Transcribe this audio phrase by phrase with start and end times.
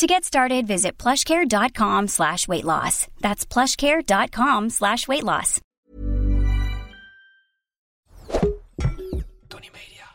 [0.00, 3.06] To get started, visit plushcare.com slash weight loss.
[3.20, 5.60] That's plushcare.com slash weight loss.
[9.48, 10.06] Tony Media.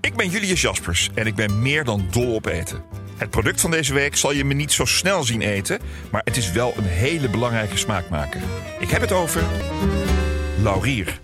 [0.00, 2.82] Ik ben Julius Jaspers en ik ben meer dan dol op eten.
[3.16, 6.36] Het product van deze week zal je me niet zo snel zien eten, maar het
[6.36, 8.40] is wel een hele belangrijke smaakmaker.
[8.78, 9.42] Ik heb het over
[10.64, 11.20] laurier.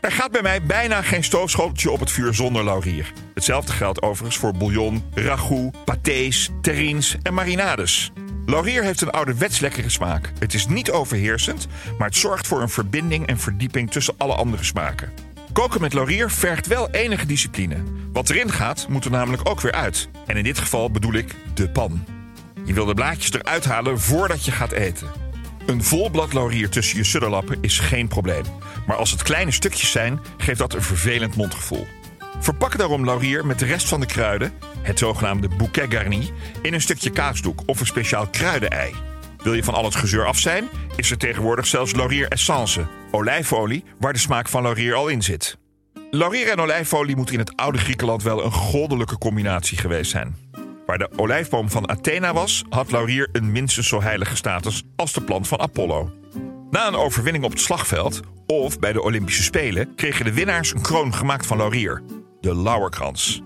[0.00, 3.12] Er gaat bij mij bijna geen stoofschoteltje op het vuur zonder laurier.
[3.34, 8.12] Hetzelfde geldt overigens voor bouillon, ragout, pâtés, terrines en marinades.
[8.46, 10.32] Laurier heeft een ouderwets lekkere smaak.
[10.38, 11.66] Het is niet overheersend,
[11.98, 15.12] maar het zorgt voor een verbinding en verdieping tussen alle andere smaken.
[15.52, 17.76] Koken met laurier vergt wel enige discipline.
[18.12, 20.08] Wat erin gaat, moet er namelijk ook weer uit.
[20.26, 22.04] En in dit geval bedoel ik de pan.
[22.64, 25.24] Je wil de blaadjes eruit halen voordat je gaat eten.
[25.66, 28.44] Een vol blad laurier tussen je sudderlappen is geen probleem.
[28.86, 31.86] Maar als het kleine stukjes zijn, geeft dat een vervelend mondgevoel.
[32.38, 36.30] Verpak daarom laurier met de rest van de kruiden, het zogenaamde bouquet garni,
[36.62, 38.94] in een stukje kaasdoek of een speciaal kruidenei.
[39.42, 43.84] Wil je van al het gezeur af zijn, is er tegenwoordig zelfs laurier essence, olijfolie,
[43.98, 45.58] waar de smaak van laurier al in zit.
[46.10, 50.43] Laurier en olijfolie moet in het oude Griekenland wel een goddelijke combinatie geweest zijn.
[50.86, 55.22] Waar de olijfboom van Athena was, had laurier een minstens zo heilige status als de
[55.22, 56.12] plant van Apollo.
[56.70, 60.82] Na een overwinning op het slagveld of bij de Olympische Spelen kregen de winnaars een
[60.82, 62.02] kroon gemaakt van laurier,
[62.40, 63.42] de lauwerkrans.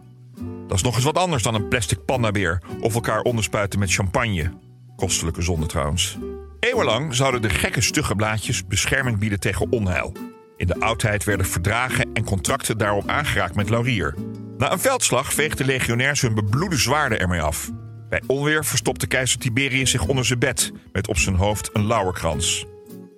[0.66, 4.52] Dat is nog eens wat anders dan een plastic pandabeer of elkaar onderspuiten met champagne.
[4.96, 6.18] Kostelijke zonde trouwens.
[6.60, 10.12] Eeuwenlang zouden de gekke stugge blaadjes bescherming bieden tegen onheil.
[10.56, 14.14] In de oudheid werden verdragen en contracten daarop aangeraakt met laurier.
[14.58, 17.70] Na een veldslag veegden legionairs hun bebloede zwaarden ermee af.
[18.08, 22.66] Bij onweer verstopte keizer Tiberius zich onder zijn bed met op zijn hoofd een lauwerkrans.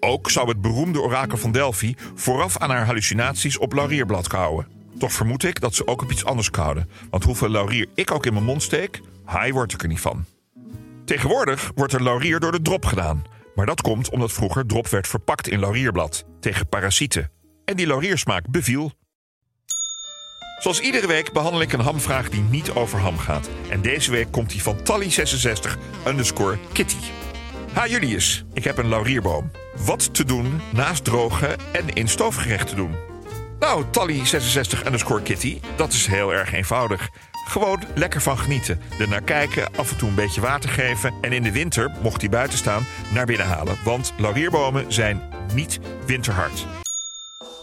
[0.00, 4.66] Ook zou het beroemde orakel van Delphi vooraf aan haar hallucinaties op laurierblad kauwen.
[4.98, 8.26] Toch vermoed ik dat ze ook op iets anders kauwden, want hoeveel laurier ik ook
[8.26, 10.24] in mijn mond steek, hij wordt er niet van.
[11.04, 13.22] Tegenwoordig wordt er laurier door de drop gedaan.
[13.54, 17.30] Maar dat komt omdat vroeger drop werd verpakt in laurierblad tegen parasieten.
[17.64, 18.92] En die lauriersmaak beviel.
[20.60, 23.48] Zoals iedere week behandel ik een hamvraag die niet over ham gaat.
[23.68, 26.96] En deze week komt die van Tally66 underscore Kitty.
[27.72, 29.50] Ha Julius, ik heb een laurierboom.
[29.84, 32.94] Wat te doen naast drogen en in stoofgerechten doen?
[33.58, 37.08] Nou, Tally66 underscore Kitty, dat is heel erg eenvoudig.
[37.48, 38.80] Gewoon lekker van genieten.
[38.98, 41.14] Er naar kijken, af en toe een beetje water geven.
[41.20, 43.78] En in de winter, mocht hij buiten staan, naar binnen halen.
[43.84, 45.22] Want laurierbomen zijn
[45.54, 46.66] niet winterhard.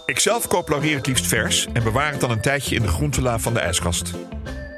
[0.07, 2.87] Ik zelf koop laurier het liefst vers en bewaar het dan een tijdje in de
[2.87, 4.13] groentela van de ijskast.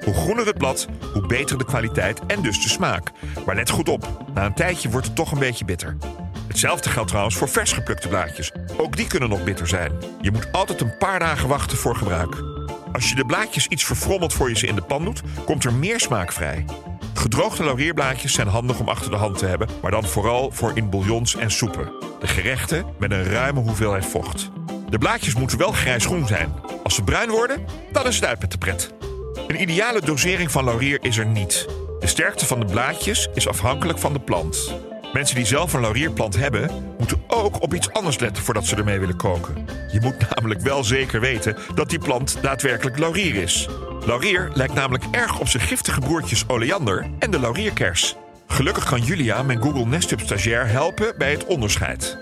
[0.04, 3.12] Hoe groener het blad, hoe beter de kwaliteit en dus de smaak.
[3.46, 5.98] Maar let goed op, na een tijdje wordt het toch een beetje bitter.
[6.48, 8.52] Hetzelfde geldt trouwens voor vers geplukte blaadjes.
[8.78, 9.92] Ook die kunnen nog bitter zijn.
[10.22, 12.44] Je moet altijd een paar dagen wachten voor gebruik.
[12.94, 15.74] Als je de blaadjes iets verfrommelt voor je ze in de pan doet, komt er
[15.74, 16.66] meer smaak vrij.
[17.14, 20.90] Gedroogde laurierblaadjes zijn handig om achter de hand te hebben, maar dan vooral voor in
[20.90, 21.92] bouillons en soepen.
[22.20, 24.52] De gerechten met een ruime hoeveelheid vocht.
[24.90, 26.54] De blaadjes moeten wel grijsgroen zijn.
[26.84, 28.94] Als ze bruin worden, dan is het uit met de pret.
[29.48, 31.68] Een ideale dosering van laurier is er niet.
[32.00, 34.76] De sterkte van de blaadjes is afhankelijk van de plant.
[35.14, 39.00] Mensen die zelf een laurierplant hebben, moeten ook op iets anders letten voordat ze ermee
[39.00, 39.66] willen koken.
[39.92, 43.68] Je moet namelijk wel zeker weten dat die plant daadwerkelijk laurier is.
[44.06, 48.16] Laurier lijkt namelijk erg op zijn giftige broertjes oleander en de laurierkers.
[48.48, 52.18] Gelukkig kan Julia, mijn Google Nesthub stagiair, helpen bij het onderscheid.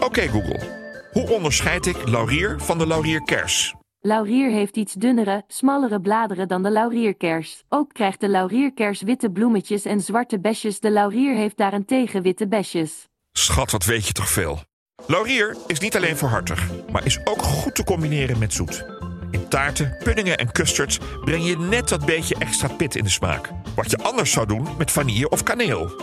[0.00, 0.83] Oké Google,
[1.14, 3.74] hoe onderscheid ik laurier van de laurierkers?
[4.00, 7.62] Laurier heeft iets dunnere, smallere bladeren dan de laurierkers.
[7.68, 10.80] Ook krijgt de laurierkers witte bloemetjes en zwarte besjes.
[10.80, 13.08] De laurier heeft daarentegen witte besjes.
[13.32, 14.58] Schat, wat weet je toch veel?
[15.06, 18.84] Laurier is niet alleen voor hartig, maar is ook goed te combineren met zoet.
[19.30, 23.50] In taarten, puddingen en custards breng je net dat beetje extra pit in de smaak.
[23.74, 26.02] Wat je anders zou doen met vanille of kaneel.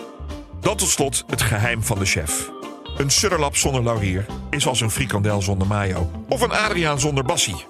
[0.60, 2.52] Dan tot slot het geheim van de chef.
[2.98, 6.12] Een sudderlap zonder laurier is als een frikandel zonder mayo.
[6.30, 7.66] Of een Adriaan zonder bassie.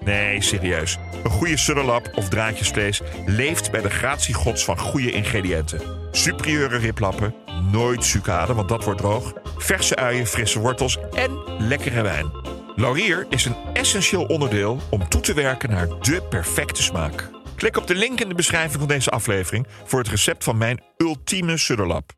[0.00, 0.98] Nee, serieus.
[1.24, 5.80] Een goede sudderlap of draadjesvlees leeft bij de gratie gods van goede ingrediënten.
[6.10, 7.34] Superieure riplappen,
[7.70, 9.32] nooit sucade, want dat wordt droog.
[9.58, 12.32] Verse uien, frisse wortels en lekkere wijn.
[12.76, 17.30] Laurier is een essentieel onderdeel om toe te werken naar de perfecte smaak.
[17.56, 20.82] Klik op de link in de beschrijving van deze aflevering voor het recept van mijn
[20.96, 22.12] ultieme sudderlap.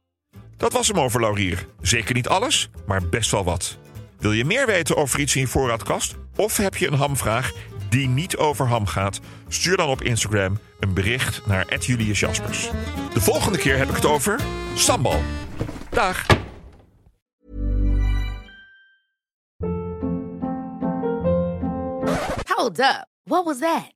[0.56, 1.66] Dat was hem over laurier.
[1.80, 3.78] Zeker niet alles, maar best wel wat.
[4.18, 6.14] Wil je meer weten over iets in je voorraadkast?
[6.36, 7.52] Of heb je een hamvraag
[7.88, 9.20] die niet over ham gaat?
[9.48, 12.70] Stuur dan op Instagram een bericht naar Julius Jaspers.
[13.12, 14.40] De volgende keer heb ik het over
[14.74, 15.20] sambal.
[15.90, 16.26] Dag!
[22.56, 23.06] Hold up.
[23.24, 23.95] What was that?